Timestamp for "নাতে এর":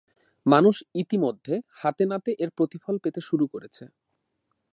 2.05-2.49